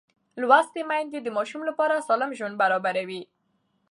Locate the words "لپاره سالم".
1.69-2.31